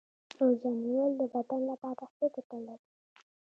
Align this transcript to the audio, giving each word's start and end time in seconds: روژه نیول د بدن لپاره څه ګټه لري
روژه 0.39 0.69
نیول 0.81 1.11
د 1.19 1.21
بدن 1.33 1.61
لپاره 1.71 2.03
څه 2.17 2.25
ګټه 2.35 2.57
لري 2.67 2.87